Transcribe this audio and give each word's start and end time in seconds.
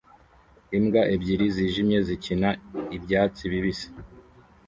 Imbwa 0.77 1.01
ebyiri 1.15 1.45
zijimye 1.55 1.97
zikina 2.07 2.49
ibyatsi 2.97 3.43
bibisi 3.51 3.87